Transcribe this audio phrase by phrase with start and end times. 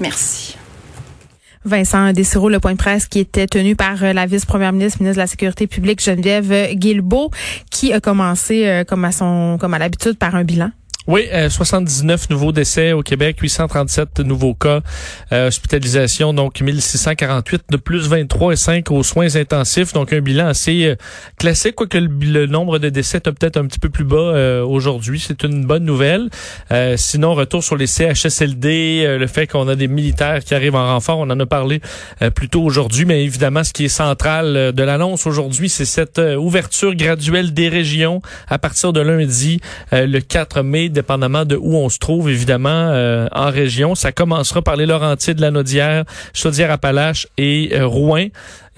[0.00, 0.56] Merci.
[1.66, 5.16] Vincent Dessureau, le point de presse qui était tenu par euh, la vice-première ministre, ministre
[5.16, 7.30] de la Sécurité publique, Geneviève euh, Guilbeault,
[7.70, 10.70] qui a commencé, euh, comme à son, comme à l'habitude, par un bilan.
[11.08, 14.80] Oui, euh, 79 nouveaux décès au Québec, 837 nouveaux cas,
[15.32, 20.48] euh, hospitalisation, donc 1648 de plus 23 et 5 aux soins intensifs, donc un bilan
[20.48, 20.96] assez euh,
[21.38, 24.64] classique, quoique le, le nombre de décès est peut-être un petit peu plus bas euh,
[24.64, 25.22] aujourd'hui.
[25.24, 26.28] C'est une bonne nouvelle.
[26.72, 30.74] Euh, sinon, retour sur les CHSLD, euh, le fait qu'on a des militaires qui arrivent
[30.74, 31.80] en renfort, on en a parlé
[32.34, 36.94] plus tôt aujourd'hui, mais évidemment, ce qui est central de l'annonce aujourd'hui, c'est cette ouverture
[36.94, 39.60] graduelle des régions à partir de lundi,
[39.92, 43.94] le 4 mai, dépendamment de où on se trouve, évidemment, euh, en région.
[43.94, 45.50] Ça commencera par les Laurentides, la
[46.34, 48.28] Chaudière-Appalaches et euh, Rouen.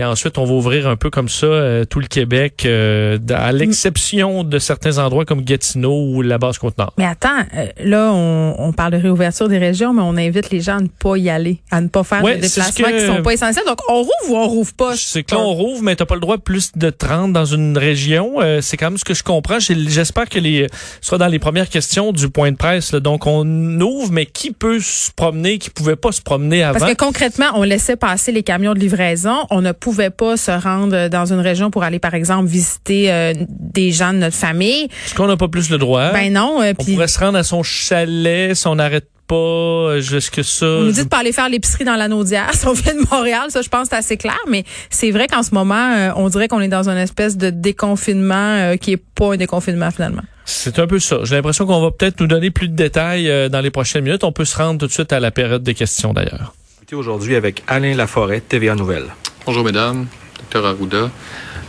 [0.00, 3.50] Et ensuite, on va ouvrir un peu comme ça euh, tout le Québec, euh, à
[3.52, 6.92] l'exception de certains endroits comme Gatineau ou la Basse-Côte-Nord.
[6.98, 10.60] Mais attends, euh, là, on, on parle de réouverture des régions, mais on invite les
[10.60, 13.06] gens à ne pas y aller, à ne pas faire Ouais, de déplacements que- qui
[13.06, 13.64] sont pas essentiels.
[13.66, 14.94] Donc, on rouvre ou on rouvre pas?
[14.96, 17.44] C'est que là, on rouvre, mais t'as pas le droit de plus de 30 dans
[17.44, 18.40] une région.
[18.40, 19.58] Euh, c'est quand même ce que je comprends.
[19.58, 20.66] J'espère que les
[21.00, 22.92] ce sera dans les premières questions du point de presse.
[22.92, 23.00] là.
[23.00, 23.44] Donc, on
[23.80, 26.78] ouvre, mais qui peut se promener, qui pouvait pas se promener avant?
[26.78, 29.34] Parce que concrètement, on laissait passer les camions de livraison.
[29.50, 33.32] On ne pouvait pas se rendre dans une région pour aller, par exemple, visiter euh,
[33.48, 34.84] des gens de notre famille.
[35.06, 36.10] Est-ce qu'on n'a pas plus le droit?
[36.12, 36.60] Ben non.
[36.62, 39.34] euh, on pourrait se rendre à son chalet si on n'arrête pas.
[39.34, 40.64] euh, Jusque ça.
[40.66, 43.04] on nous dit de pas aller faire l'épicerie dans la Naudière si on vient de
[43.10, 43.46] Montréal.
[43.50, 44.38] Ça, je pense que c'est assez clair.
[44.48, 47.50] Mais c'est vrai qu'en ce moment, euh, on dirait qu'on est dans une espèce de
[47.50, 50.22] déconfinement euh, qui est pas un déconfinement finalement.
[50.44, 51.18] C'est un peu ça.
[51.24, 54.24] J'ai l'impression qu'on va peut-être nous donner plus de détails euh, dans les prochaines minutes.
[54.24, 56.54] On peut se rendre tout de suite à la période des questions d'ailleurs.
[56.90, 59.04] Aujourd'hui avec Alain Laforêt, TVA Nouvelle.
[59.48, 60.04] Bonjour mesdames,
[60.36, 61.10] docteur Arruda.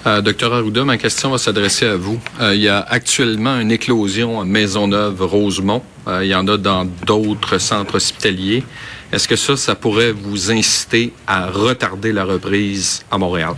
[0.06, 2.20] Euh, docteur Arruda, ma question va s'adresser à vous.
[2.42, 5.82] Euh, il y a actuellement une éclosion à Maisonneuve-Rosemont.
[6.06, 8.66] Euh, il y en a dans d'autres centres hospitaliers.
[9.14, 13.54] Est-ce que ça, ça pourrait vous inciter à retarder la reprise à Montréal?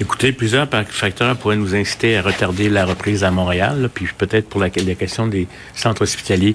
[0.00, 4.60] Écoutez, plusieurs facteurs pourraient nous inciter à retarder la reprise à Montréal, puis peut-être pour
[4.60, 6.54] la question des centres hospitaliers,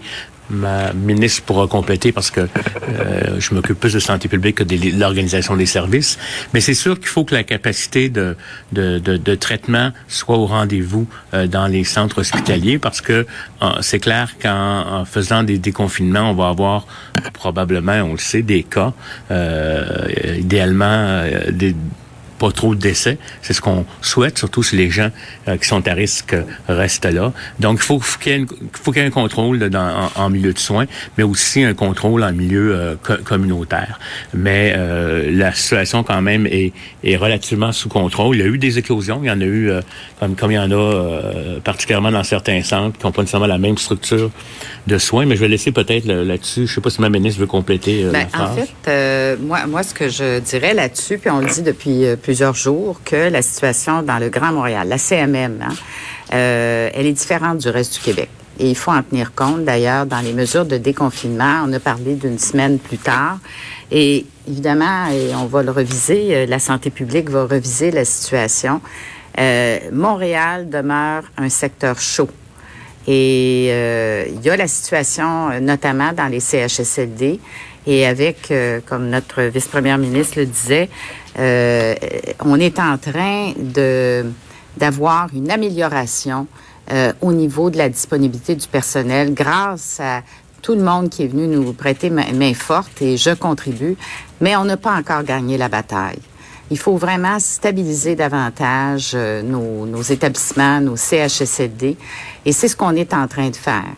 [0.49, 4.99] ma ministre pourra compléter parce que euh, je m'occupe plus de santé publique que de
[4.99, 6.17] l'organisation des services.
[6.53, 8.35] Mais c'est sûr qu'il faut que la capacité de,
[8.71, 13.25] de, de, de traitement soit au rendez-vous euh, dans les centres hospitaliers parce que
[13.61, 16.85] euh, c'est clair qu'en en faisant des déconfinements, on va avoir
[17.33, 18.93] probablement, on le sait, des cas,
[19.31, 21.75] euh, idéalement euh, des
[22.39, 23.17] pas trop de décès.
[23.41, 25.09] C'est ce qu'on souhaite, surtout si les gens
[25.47, 27.31] euh, qui sont à risque euh, restent là.
[27.59, 30.09] Donc, il faut, qu'il y ait, une- faut qu'il y ait un contrôle là, dans,
[30.15, 30.85] en, en milieu de soins,
[31.17, 33.99] mais aussi un contrôle en milieu euh, co- communautaire.
[34.33, 36.71] Mais euh, la situation, quand même, est,
[37.03, 38.37] est relativement sous contrôle.
[38.37, 39.19] Il y a eu des éclosions.
[39.23, 39.81] Il y en a eu, euh,
[40.19, 43.47] comme, comme il y en a euh, particulièrement dans certains centres qui n'ont pas nécessairement
[43.47, 44.31] la même structure
[44.87, 45.25] de soins.
[45.25, 48.03] Mais je vais laisser peut-être là- là-dessus, je sais pas si ma ministre veut compléter
[48.05, 51.47] euh, Ben, la en fait, moi, moi, ce que je dirais là-dessus, puis on le
[51.47, 55.73] dit depuis plusieurs jours, que la situation dans le Grand Montréal, la CMM, hein,
[56.31, 58.29] euh, elle est différente du reste du Québec.
[58.59, 59.63] Et il faut en tenir compte.
[59.63, 63.39] D'ailleurs, dans les mesures de déconfinement, on a parlé d'une semaine plus tard.
[63.89, 65.07] Et évidemment,
[65.41, 68.79] on va le reviser, euh, la santé publique va reviser la situation.
[69.39, 72.29] Euh, Montréal demeure un secteur chaud.
[73.07, 77.39] Et il y a la situation, notamment dans les CHSLD,
[77.89, 80.89] et avec, euh, comme notre vice-première ministre le disait,
[81.39, 81.95] euh,
[82.45, 83.53] on est en train
[84.77, 86.45] d'avoir une amélioration
[86.91, 90.21] euh, au niveau de la disponibilité du personnel grâce à
[90.61, 93.97] tout le monde qui est venu nous prêter main, forte et je contribue,
[94.39, 96.19] mais on n'a pas encore gagné la bataille.
[96.69, 101.97] Il faut vraiment stabiliser davantage nos, établissements, nos CHSLD,
[102.45, 103.95] et c'est ce qu'on est en train de faire.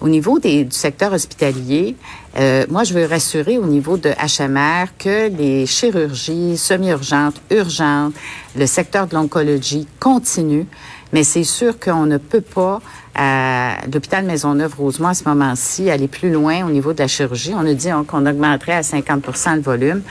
[0.00, 1.94] Au niveau du secteur hospitalier,
[2.38, 8.14] euh, moi, je veux rassurer au niveau de HMR que les chirurgies semi-urgentes, urgentes,
[8.56, 10.66] le secteur de l'oncologie continue,
[11.12, 12.80] mais c'est sûr qu'on ne peut pas,
[13.16, 17.52] à l'hôpital Maisonneuve-Rosemont, à ce moment-ci, aller plus loin au niveau de la chirurgie.
[17.56, 20.02] On a dit hein, qu'on augmenterait à 50% le volume.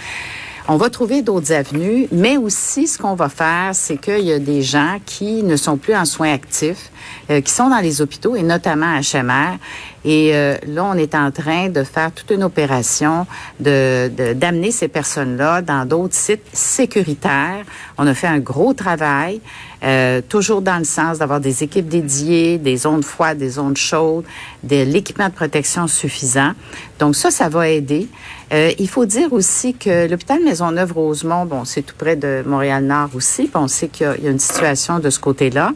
[0.72, 4.38] On va trouver d'autres avenues, mais aussi ce qu'on va faire, c'est qu'il y a
[4.38, 6.92] des gens qui ne sont plus en soins actifs,
[7.32, 9.58] euh, qui sont dans les hôpitaux et notamment à HMR
[10.06, 13.28] Et euh, là, on est en train de faire toute une opération
[13.60, 17.66] de d'amener ces personnes-là dans d'autres sites sécuritaires.
[17.98, 19.42] On a fait un gros travail.
[19.82, 24.26] Euh, toujours dans le sens d'avoir des équipes dédiées, des zones froides, des zones chaudes,
[24.64, 26.52] de l'équipement de protection suffisant.
[27.00, 28.10] Donc ça, ça va aider.
[28.52, 33.44] Euh, il faut dire aussi que l'hôpital Maisonneuve-Rosemont, bon, c'est tout près de Montréal-Nord aussi,
[33.44, 35.72] puis on sait qu'il y, a une situation de ce côté-là,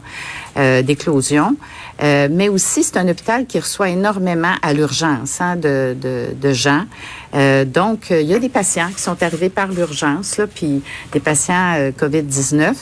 [0.56, 1.56] euh, d'éclosion.
[2.02, 6.52] Euh, mais aussi, c'est un hôpital qui reçoit énormément à l'urgence hein, de, de, de,
[6.52, 6.84] gens.
[7.34, 11.74] Euh, donc, il y a des patients qui sont arrivés par l'urgence, puis des patients
[11.76, 12.74] euh, COVID-19.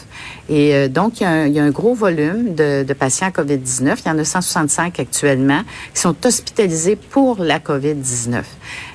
[0.48, 3.28] Et euh, donc, il y, a un, y, a un, gros volume de, de patients
[3.28, 3.98] COVID-19.
[4.04, 5.62] Il y en a 165 actuellement
[5.94, 8.42] qui sont hospitalisés pour la COVID-19.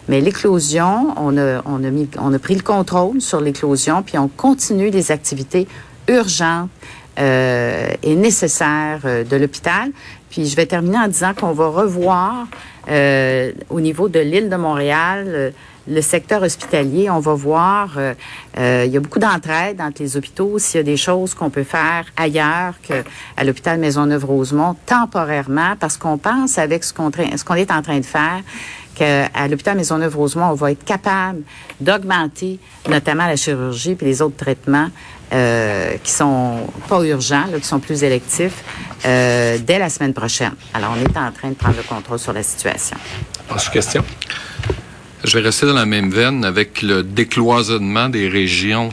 [0.09, 4.17] Mais l'éclosion, on a, on, a mis, on a pris le contrôle sur l'éclosion, puis
[4.17, 5.67] on continue les activités
[6.07, 9.91] urgentes euh, et nécessaires de l'hôpital.
[10.29, 12.47] Puis je vais terminer en disant qu'on va revoir
[12.89, 15.51] euh, au niveau de l'île de Montréal euh,
[15.89, 17.09] le secteur hospitalier.
[17.09, 18.13] On va voir, euh,
[18.57, 20.59] euh il y a beaucoup d'entraide entre les hôpitaux.
[20.59, 26.17] S'il y a des choses qu'on peut faire ailleurs qu'à l'hôpital Maisonneuve-Rosemont, temporairement, parce qu'on
[26.17, 27.09] pense avec ce qu'on
[27.55, 28.41] est en train de faire,
[28.97, 31.41] qu'à l'hôpital Maisonneuve-Rosemont, on va être capable
[31.79, 32.59] d'augmenter
[32.89, 34.89] notamment la chirurgie puis les autres traitements
[35.33, 38.63] euh, qui sont pas urgents, qui sont plus électifs,
[39.05, 40.53] euh, dès la semaine prochaine.
[40.73, 42.97] Alors, on est en train de prendre le contrôle sur la situation.
[43.71, 44.03] Question?
[45.23, 48.89] Je vais rester dans la même veine avec le décloisonnement des régions.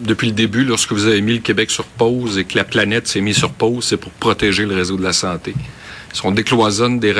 [0.00, 3.06] Depuis le début, lorsque vous avez mis le Québec sur pause et que la planète
[3.06, 5.54] s'est mise sur pause, c'est pour protéger le réseau de la santé.
[6.16, 7.12] Si on décloisonne des,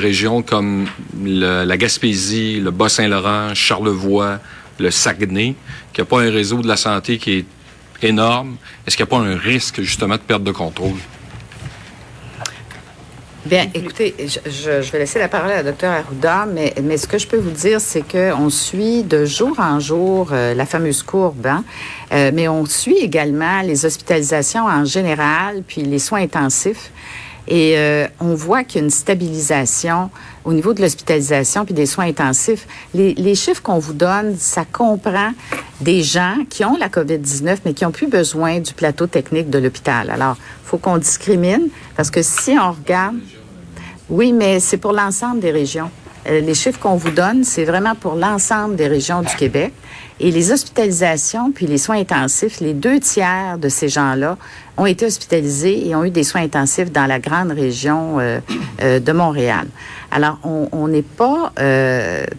[0.00, 0.88] régions comme
[1.24, 4.40] la Gaspésie, le Bas-Saint-Laurent, Charlevoix,
[4.80, 5.54] le Saguenay,
[5.92, 7.44] qui n'a pas un réseau de la santé qui est
[8.02, 10.96] énorme, est-ce qu'il n'y a pas un risque justement de perte de contrôle?
[13.46, 17.28] Bien, écoutez, je, vais laisser la parole à docteur Arruda, mais, mais ce que je
[17.28, 21.62] peux vous dire, c'est qu'on suit de jour en jour euh, la fameuse courbe, hein,
[22.10, 26.90] euh, mais on suit également les hospitalisations en général, puis les soins intensifs.
[27.46, 30.10] Et euh, on voit qu'il y a une stabilisation
[30.44, 32.66] au niveau de l'hospitalisation puis des soins intensifs.
[32.94, 35.32] Les, les chiffres qu'on vous donne, ça comprend
[35.80, 39.58] des gens qui ont la COVID-19, mais qui ont plus besoin du plateau technique de
[39.58, 40.10] l'hôpital.
[40.10, 43.16] Alors, faut qu'on discrimine, parce que si on regarde...
[44.10, 45.90] Oui, mais c'est pour l'ensemble des régions.
[46.26, 49.72] Euh, les chiffres qu'on vous donne, c'est vraiment pour l'ensemble des régions du Québec.
[50.20, 54.38] Et les hospitalisations puis les soins intensifs, les deux tiers de ces gens-là
[54.76, 58.38] ont été hospitalisés et ont eu des soins intensifs dans la grande région euh,
[58.82, 59.66] euh, de Montréal.
[60.10, 61.52] Alors, on n'est pas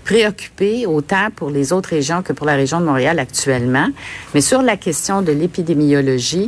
[0.05, 3.89] préoccupé autant pour les autres régions que pour la région de Montréal actuellement.
[4.33, 6.47] Mais sur la question de l'épidémiologie,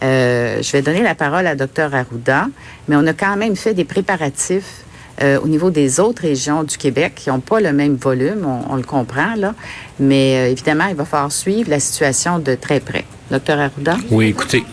[0.00, 2.46] je vais donner la parole à Dr Arruda,
[2.86, 4.84] mais on a quand même fait des préparatifs
[5.20, 8.72] euh, au niveau des autres régions du Québec qui n'ont pas le même volume, on,
[8.72, 9.54] on, le comprend, là.
[10.00, 13.04] Mais euh, évidemment, il va falloir suivre la situation de très près.
[13.30, 13.96] Docteur Arruda?
[14.10, 14.64] Oui, écoutez.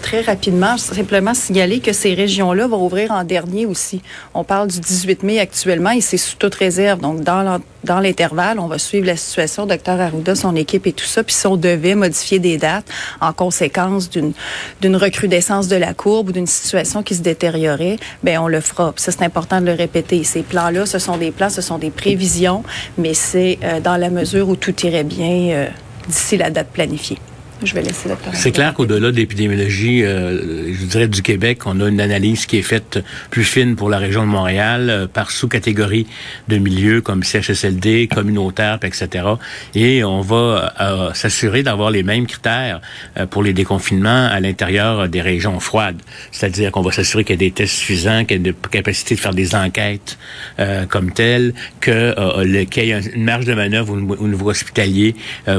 [0.00, 4.00] Très rapidement, simplement signaler que ces régions-là vont ouvrir en dernier aussi.
[4.32, 7.00] On parle du 18 mai actuellement et c'est sous toute réserve.
[7.00, 11.22] Donc, dans l'intervalle, on va suivre la situation, docteur Arruda, son équipe et tout ça.
[11.22, 12.86] Puis si on devait modifier des dates
[13.20, 14.32] en conséquence d'une
[14.80, 18.92] d'une recrudescence de la courbe ou d'une situation qui se détériorait, ben on le fera.
[18.92, 20.24] Puis ça, c'est important de le répéter.
[20.24, 22.62] Ces plans-là, ce sont des plans, ce sont des prévisions,
[22.96, 25.68] mais c'est euh, dans la mesure où tout irait bien euh,
[26.08, 27.18] d'ici la date planifiée.
[27.62, 31.80] Je vais laisser la C'est clair qu'au-delà de l'épidémiologie, euh, je dirais du Québec, on
[31.80, 32.98] a une analyse qui est faite
[33.30, 36.06] plus fine pour la région de Montréal euh, par sous-catégorie
[36.48, 39.26] de milieux comme CHSLD, communautaire, etc.
[39.74, 42.80] Et on va euh, s'assurer d'avoir les mêmes critères
[43.16, 46.00] euh, pour les déconfinements à l'intérieur des régions froides.
[46.32, 49.14] C'est-à-dire qu'on va s'assurer qu'il y a des tests suffisants, qu'il y a une capacité
[49.14, 50.18] de faire des enquêtes
[50.58, 55.14] euh, comme telles, que qu'il y ait une marge de manœuvre au, au niveau hospitalier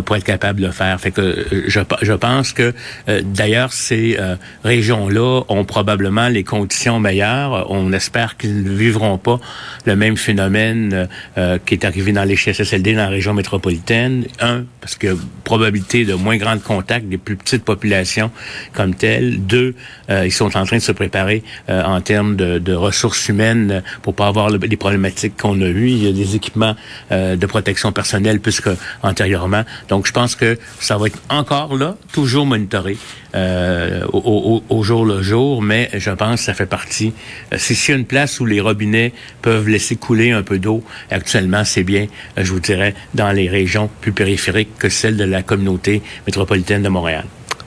[0.06, 1.00] pour être capable de le faire.
[1.00, 2.74] Fait que je je pense que
[3.10, 7.70] euh, d'ailleurs ces euh, régions-là ont probablement les conditions meilleures.
[7.70, 9.40] On espère qu'ils ne vivront pas
[9.86, 14.26] le même phénomène euh, qui est arrivé dans les CHSLD dans la région métropolitaine.
[14.40, 18.32] Un, parce que probabilité de moins grand contact des plus petites populations
[18.74, 19.46] comme telles.
[19.46, 19.76] Deux,
[20.10, 24.28] ils sont en train de se préparer en termes de, de, ressources humaines pour pas
[24.28, 25.90] avoir le, les problématiques qu'on a eues.
[25.90, 26.76] Il y a des équipements
[27.12, 29.64] de protection personnelle plus qu'antérieurement.
[29.90, 32.98] Donc, je pense que ça va être encore là, toujours monitoré
[33.36, 37.14] euh, au, au, au, jour le jour, mais je pense que ça fait partie.
[37.54, 41.64] Euh, si c'est une place où les robinets peuvent laisser couler un peu d'eau, actuellement,
[41.64, 45.44] c'est bien, euh, je vous dirais, dans les régions plus périphériques que celles de la
[45.44, 47.26] communauté métropolitaine de Montréal.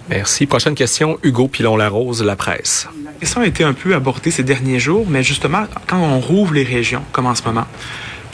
[0.08, 0.46] Merci.
[0.46, 2.88] Prochaine question, Hugo Pilon-Larose, La Presse.
[3.04, 6.54] La question a été un peu abordée ces derniers jours, mais justement, quand on rouvre
[6.54, 7.66] les régions, comme en ce moment,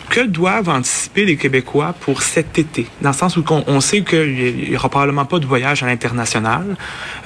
[0.08, 2.86] que doivent anticiper les Québécois pour cet été?
[3.02, 6.76] Dans le sens où on, sait qu'il n'y aura probablement pas de voyage à l'international.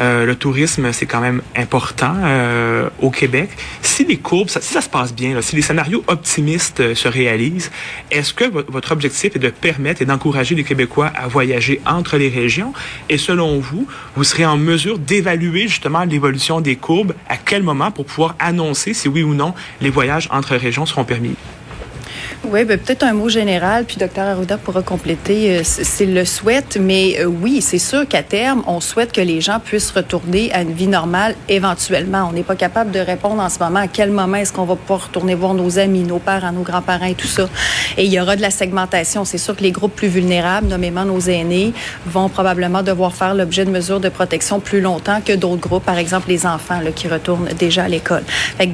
[0.00, 3.50] Euh, le tourisme, c'est quand même important euh, au Québec.
[3.82, 7.70] Si les courbes, si ça se passe bien, si les scénarios optimistes euh, se réalisent,
[8.10, 12.28] est-ce que votre objectif est de permettre et d'encourager les Québécois à voyager entre les
[12.28, 12.72] régions?
[13.08, 17.14] Et selon vous, vous serez en mesure d'évaluer justement l'évolution des courbes?
[17.28, 21.04] À quel moment pour pouvoir annoncer si oui ou non les voyages entre régions seront
[21.04, 21.36] permis?
[22.50, 26.78] Oui, ben, peut-être un mot général, puis Dr Arruda pourra compléter euh, s'il le souhaite.
[26.80, 30.62] Mais euh, oui, c'est sûr qu'à terme, on souhaite que les gens puissent retourner à
[30.62, 32.26] une vie normale éventuellement.
[32.30, 34.76] On n'est pas capable de répondre en ce moment à quel moment est-ce qu'on va
[34.76, 37.50] pouvoir retourner voir nos amis, nos parents, nos grands-parents et tout ça.
[37.98, 39.26] Et il y aura de la segmentation.
[39.26, 41.74] C'est sûr que les groupes plus vulnérables, nommément nos aînés,
[42.06, 45.98] vont probablement devoir faire l'objet de mesures de protection plus longtemps que d'autres groupes, par
[45.98, 48.22] exemple les enfants là, qui retournent déjà à l'école.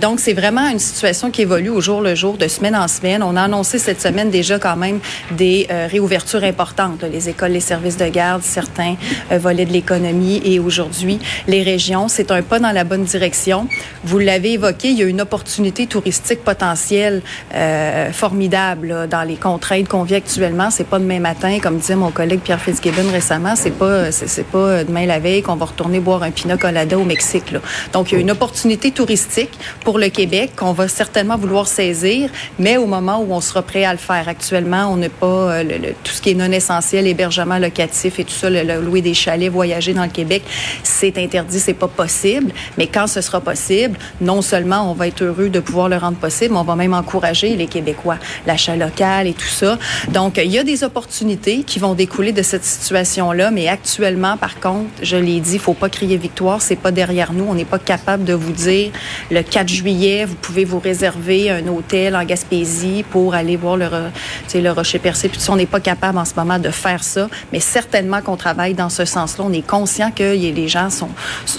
[0.00, 3.22] donc, c'est vraiment une situation qui évolue au jour le jour, de semaine en semaine.
[3.22, 5.00] On a cette semaine déjà quand même
[5.32, 7.02] des euh, réouvertures importantes.
[7.02, 8.96] Les écoles, les services de garde, certains
[9.32, 11.18] euh, volets de l'économie et aujourd'hui
[11.48, 12.08] les régions.
[12.08, 13.68] C'est un pas dans la bonne direction.
[14.04, 17.22] Vous l'avez évoqué, il y a une opportunité touristique potentielle
[17.54, 20.70] euh, formidable dans les contraintes qu'on vit actuellement.
[20.70, 23.56] C'est pas demain matin, comme disait mon collègue Pierre Fitzgibbon récemment.
[23.56, 27.04] C'est pas c'est pas demain la veille qu'on va retourner boire un pina colada au
[27.04, 27.50] Mexique.
[27.50, 27.60] Là.
[27.92, 32.30] Donc il y a une opportunité touristique pour le Québec qu'on va certainement vouloir saisir,
[32.58, 34.28] mais au moment où on sera à le faire.
[34.28, 38.32] Actuellement, on n'a pas euh, tout ce qui est non essentiel, hébergement locatif et tout
[38.32, 40.42] ça, le, louer des chalets, voyager dans le Québec,
[40.82, 42.52] c'est interdit, c'est pas possible.
[42.78, 46.16] Mais quand ce sera possible, non seulement on va être heureux de pouvoir le rendre
[46.16, 49.78] possible, mais on va même encourager les Québécois, l'achat local et tout ça.
[50.08, 54.58] Donc, il y a des opportunités qui vont découler de cette situation-là, mais actuellement, par
[54.58, 57.78] contre, je l'ai dit, faut pas crier victoire, c'est pas derrière nous, on n'est pas
[57.78, 58.90] capable de vous dire
[59.30, 64.70] le 4 juillet, vous pouvez vous réserver un hôtel en Gaspésie pour aller voir le,
[64.70, 65.28] rocher percé.
[65.28, 68.74] Puis on n'est pas capable en ce moment de faire ça, mais certainement qu'on travaille
[68.74, 69.44] dans ce sens-là.
[69.46, 71.10] On est conscient que les gens sont,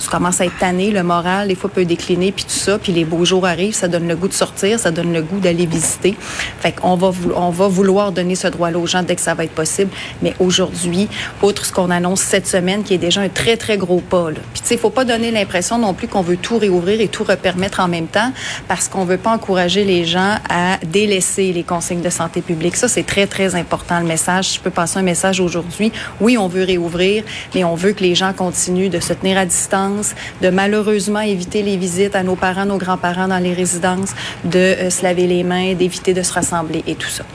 [0.09, 3.05] commencent à être tannés, le moral des fois peut décliner, puis tout ça, puis les
[3.05, 6.15] beaux jours arrivent, ça donne le goût de sortir, ça donne le goût d'aller visiter.
[6.59, 9.43] Fait qu'on va, on va vouloir donner ce droit-là aux gens dès que ça va
[9.43, 9.91] être possible.
[10.21, 11.07] Mais aujourd'hui,
[11.41, 14.39] outre ce qu'on annonce cette semaine, qui est déjà un très, très gros pas, là.
[14.53, 17.23] Puis tu sais, faut pas donner l'impression non plus qu'on veut tout réouvrir et tout
[17.23, 18.31] repermettre en même temps,
[18.67, 22.77] parce qu'on veut pas encourager les gens à délaisser les consignes de santé publique.
[22.77, 24.53] Ça, c'est très, très important, le message.
[24.55, 25.91] Je peux passer un message aujourd'hui.
[26.21, 29.45] Oui, on veut réouvrir, mais on veut que les gens continuent de se tenir à
[29.45, 34.13] distance, de malheureusement éviter les visites à nos parents, nos grands-parents dans les résidences,
[34.45, 37.25] de euh, se laver les mains, d'éviter de se rassembler et tout ça.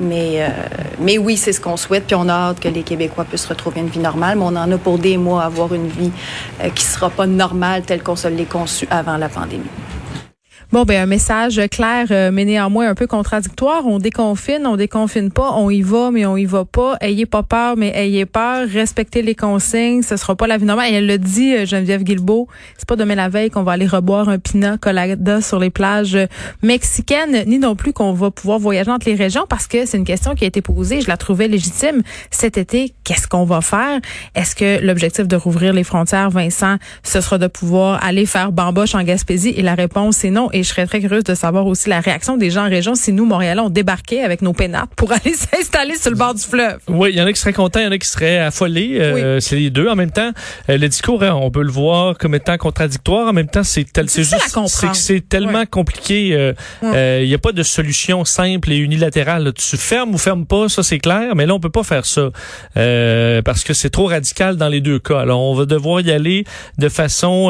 [0.00, 0.48] Mais, euh,
[0.98, 2.06] mais oui, c'est ce qu'on souhaite.
[2.08, 4.36] Puis on a hâte que les Québécois puissent retrouver une vie normale.
[4.36, 6.10] Mais on en a pour des mois à avoir une vie
[6.62, 9.74] euh, qui ne sera pas normale telle qu'on se l'est conçue avant la pandémie.
[10.72, 13.86] Bon, ben un message clair, euh, mais néanmoins un peu contradictoire.
[13.86, 16.96] On déconfine, on déconfine pas, on y va, mais on y va pas.
[17.00, 18.66] Ayez pas peur, mais ayez peur.
[18.68, 20.92] Respectez les consignes, ce sera pas la vie normale.
[20.92, 23.86] Et elle le dit, euh, Geneviève Guilbeault, c'est pas demain la veille qu'on va aller
[23.86, 26.18] reboire un pina colada sur les plages
[26.62, 30.04] mexicaines, ni non plus qu'on va pouvoir voyager entre les régions, parce que c'est une
[30.04, 31.00] question qui a été posée.
[31.00, 32.92] Je la trouvais légitime cet été.
[33.04, 34.00] Qu'est-ce qu'on va faire?
[34.34, 38.96] Est-ce que l'objectif de rouvrir les frontières, Vincent, ce sera de pouvoir aller faire bamboche
[38.96, 39.54] en Gaspésie?
[39.56, 40.50] Et la réponse est non.
[40.56, 43.12] Et je serais très curieuse de savoir aussi la réaction des gens en région si
[43.12, 46.78] nous, Montréal, on débarquait avec nos pénates pour aller s'installer sur le bord du fleuve.
[46.88, 48.96] Oui, il y en a qui seraient contents, il y en a qui seraient affolés.
[48.98, 49.86] Euh, c'est les deux.
[49.86, 50.30] En même temps,
[50.70, 53.28] euh, le discours, hein, on peut le voir comme étant contradictoire.
[53.28, 54.58] En même temps, c'est c'est juste
[54.94, 56.30] c'est tellement compliqué.
[56.32, 59.52] Euh, il n'y a pas de solution simple et unilatérale.
[59.52, 61.36] Tu fermes ou fermes pas, ça c'est clair.
[61.36, 62.30] Mais là, on peut pas faire ça
[63.44, 65.20] parce que c'est trop radical dans les deux cas.
[65.20, 66.44] Alors, on va devoir y aller
[66.78, 67.48] de façon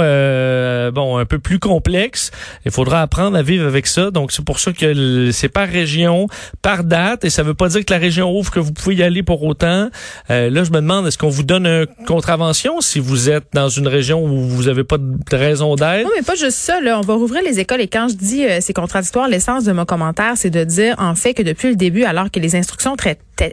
[0.92, 2.32] bon un peu plus complexe.
[2.64, 4.10] Il faudra apprendre à vivre avec ça.
[4.10, 6.26] Donc, c'est pour ça que c'est par région,
[6.62, 9.02] par date, et ça veut pas dire que la région ouvre que vous pouvez y
[9.02, 9.88] aller pour autant.
[10.30, 13.68] Euh, là, je me demande, est-ce qu'on vous donne une contravention si vous êtes dans
[13.68, 16.04] une région où vous avez pas de raison d'être?
[16.04, 16.80] Non, mais pas juste ça.
[16.80, 16.98] Là.
[16.98, 19.84] On va rouvrir les écoles et quand je dis euh, c'est contradictoire, l'essence de mon
[19.84, 22.96] commentaire, c'est de dire en fait que depuis le début, alors que les instructions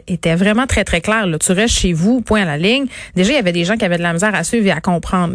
[0.06, 2.86] étaient vraiment très, très claires, là, tu restes chez vous, point à la ligne.
[3.14, 4.80] Déjà, il y avait des gens qui avaient de la misère à suivre et à
[4.80, 5.34] comprendre.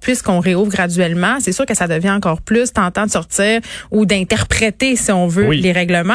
[0.00, 3.60] Puisqu'on réouvre graduellement, c'est sûr que ça devient encore plus tentant de sortir
[3.90, 6.14] ou d'interpréter, si on veut, les règlements.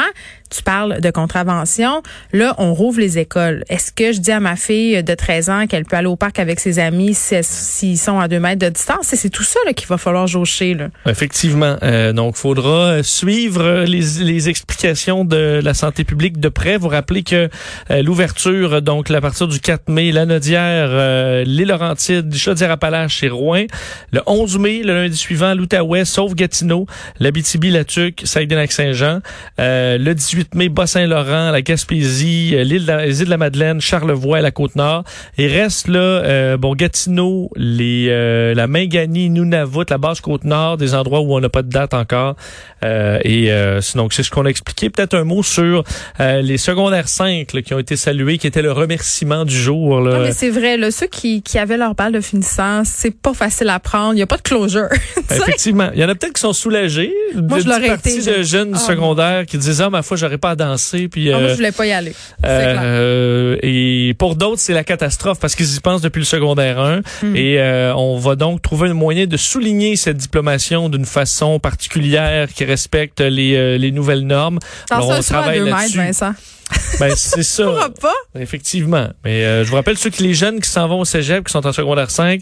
[0.50, 2.02] tu parles de contravention.
[2.32, 3.64] Là, on rouvre les écoles.
[3.68, 6.38] Est-ce que je dis à ma fille de 13 ans qu'elle peut aller au parc
[6.38, 9.06] avec ses amis s'ils sont à deux mètres de distance?
[9.14, 10.74] C'est tout ça qu'il va falloir jaucher.
[10.74, 10.88] Là.
[11.06, 11.76] Effectivement.
[11.82, 16.76] Euh, donc, faudra suivre les, les, explications de la santé publique de près.
[16.76, 17.48] Vous rappelez que
[17.90, 23.28] euh, l'ouverture, donc à partir du 4 mai, la Nodière, euh, les Laurentides, Chaudière-Appalaches et
[23.28, 23.64] Rouen.
[24.12, 26.86] Le 11 mai, le lundi suivant, l'Outaouais, sauf Gatineau,
[27.20, 29.20] l'Abitibi-Latuc, Saguenay-Lac-Saint-Jean.
[29.58, 34.38] Euh, le 18 mai, Bas-Saint-Laurent, la Gaspésie, euh, l'île de, les de la Madeleine, Charlevoix
[34.38, 35.04] et la Côte-Nord.
[35.38, 40.94] Et reste là, euh, bon, Gatineau, les, euh, la Mingani, Nunavut, la basse Côte-Nord, des
[40.94, 42.36] endroits où on n'a pas de date encore.
[42.82, 43.50] et
[43.80, 44.90] sinon, c'est ce qu'on a expliqué.
[44.90, 45.84] Peut-être un mot sur
[46.18, 50.00] les secondaires 5 qui ont été salués, qui était le remerciement du jour.
[50.00, 50.18] Là.
[50.18, 53.34] Non, mais c'est vrai, là, ceux qui, qui avaient leur balle de finissant, c'est pas
[53.34, 54.12] facile à prendre.
[54.12, 54.88] Il n'y a pas de closure.
[55.30, 55.90] Effectivement.
[55.94, 57.12] Il y en a peut-être qui sont soulagés.
[57.34, 58.20] Moi, je l'aurais été.
[58.20, 61.08] de jeunes ah, secondaires qui disaient, ah, ma foi, j'aurais pas à danser.
[61.08, 62.14] Puis, ah, moi, je voulais pas y aller.
[62.44, 67.00] Euh, et pour d'autres, c'est la catastrophe parce qu'ils y pensent depuis le secondaire 1.
[67.22, 67.36] Hmm.
[67.36, 72.48] Et euh, on va donc trouver un moyen de souligner cette diplomation d'une façon particulière
[72.52, 74.58] qui respecte les, euh, les nouvelles normes.
[74.90, 75.98] Alors, on travaille là-dessus.
[75.98, 76.34] Vincent.
[77.00, 77.90] Ben, c'est ça.
[78.00, 78.14] pas.
[78.38, 79.08] Effectivement.
[79.24, 81.52] Mais euh, je vous rappelle ceux qui les jeunes qui s'en vont au cégep, qui
[81.52, 82.40] sont en secondaire 5,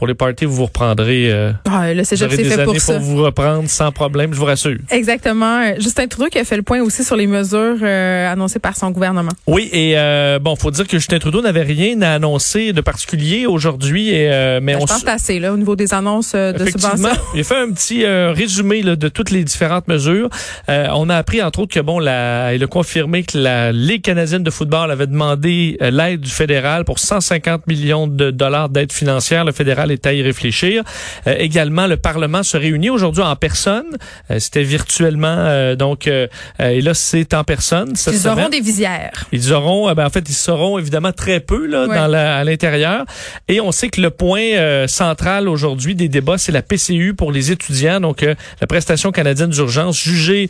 [0.00, 1.30] pour les parties, vous vous reprendrez.
[1.30, 2.94] Euh, ah, le cégep, c'est fait pour ça.
[2.94, 4.78] pour vous reprendre sans problème, je vous rassure.
[4.90, 5.74] Exactement.
[5.78, 8.92] Justin Trudeau qui a fait le point aussi sur les mesures euh, annoncées par son
[8.92, 9.32] gouvernement.
[9.46, 13.44] Oui, et euh, bon, faut dire que Justin Trudeau n'avait rien à annoncer de particulier
[13.44, 14.12] aujourd'hui.
[14.14, 17.10] Euh, mais ben, on je pense assez là au niveau des annonces de subventions.
[17.34, 20.30] Il a fait un petit résumé là, de toutes les différentes mesures.
[20.66, 24.44] on a appris entre autres que bon, la, il a confirmé que la Ligue canadienne
[24.44, 29.44] de football avait demandé l'aide du fédéral pour 150 millions de dollars d'aide financière.
[29.44, 30.82] Le fédéral est à y réfléchir.
[31.26, 33.96] Euh, également, le Parlement se réunit aujourd'hui en personne.
[34.30, 37.94] Euh, c'était virtuellement, euh, donc, et là, c'est en personne.
[38.06, 39.12] Ils auront des visières.
[39.32, 43.04] Ils auront, ben, en fait, ils seront évidemment très peu là, dans la, à l'intérieur.
[43.48, 47.50] Et on sait que le point central aujourd'hui des débats, c'est la PCU pour les
[47.50, 50.48] étudiants, donc la prestation canadienne d'urgence jugée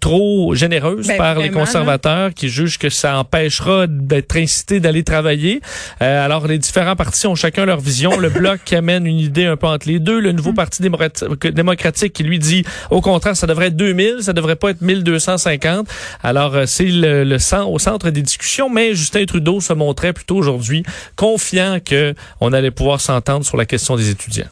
[0.00, 5.60] trop généreuse ben, par les conservateurs qui jugent que ça empêchera d'être incité d'aller travailler.
[6.00, 8.18] alors, les différents partis ont chacun leur vision.
[8.18, 10.20] Le bloc qui amène une idée un peu entre les deux.
[10.20, 10.56] Le nouveau mm.
[10.56, 14.82] Parti démocratique qui lui dit, au contraire, ça devrait être 2000, ça devrait pas être
[14.82, 15.88] 1250.
[16.22, 20.36] Alors, euh, c'est le, le au centre des discussions, mais Justin Trudeau se montrait plutôt
[20.36, 20.82] aujourd'hui
[21.14, 24.48] confiant que on allait pouvoir s'entendre sur la question des étudiants.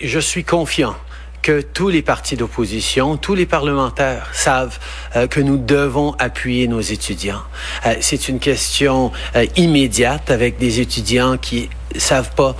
[0.00, 0.94] Je suis confiant
[1.42, 4.78] que tous les partis d'opposition, tous les parlementaires savent
[5.16, 7.42] euh, que nous devons appuyer nos étudiants.
[7.86, 12.54] Euh, c'est une question euh, immédiate avec des étudiants qui savent pas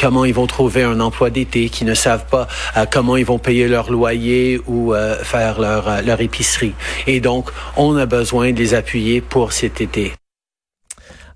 [0.00, 2.46] comment ils vont trouver un emploi d'été, qui ne savent pas
[2.92, 6.74] comment ils vont payer leur loyer ou faire leur, leur épicerie.
[7.08, 10.12] Et donc, on a besoin de les appuyer pour cet été.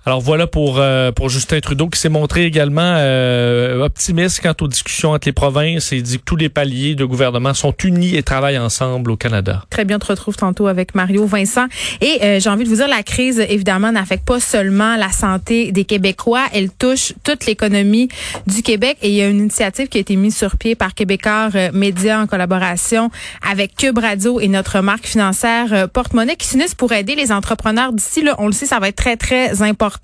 [0.09, 4.67] Alors voilà pour euh, pour Justin Trudeau qui s'est montré également euh, optimiste quant aux
[4.67, 8.23] discussions entre les provinces et dit que tous les paliers de gouvernement sont unis et
[8.23, 9.67] travaillent ensemble au Canada.
[9.69, 11.67] Très bien, on te retrouve tantôt avec Mario Vincent.
[12.01, 15.73] Et euh, j'ai envie de vous dire, la crise, évidemment, n'affecte pas seulement la santé
[15.73, 18.09] des Québécois, elle touche toute l'économie
[18.47, 18.97] du Québec.
[19.03, 22.19] Et il y a une initiative qui a été mise sur pied par Québécois Média
[22.19, 23.11] en collaboration
[23.47, 28.23] avec Cube Radio et notre marque financière Porte-Monnaie qui s'unissent pour aider les entrepreneurs d'ici.
[28.23, 29.98] Là, on le sait, ça va être très, très important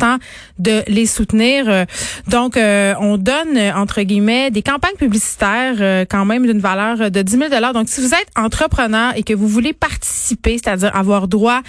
[0.59, 1.69] de les soutenir.
[1.69, 1.85] Euh,
[2.29, 7.23] donc, euh, on donne, entre guillemets, des campagnes publicitaires euh, quand même d'une valeur de
[7.23, 11.61] 10 000 Donc, si vous êtes entrepreneur et que vous voulez participer, c'est-à-dire avoir droit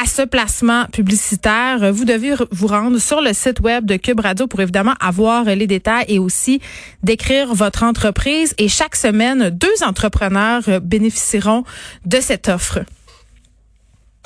[0.00, 4.46] à ce placement publicitaire, vous devez vous rendre sur le site web de Cube Radio
[4.46, 6.60] pour évidemment avoir les détails et aussi
[7.02, 8.54] décrire votre entreprise.
[8.58, 11.64] Et chaque semaine, deux entrepreneurs bénéficieront
[12.06, 12.80] de cette offre.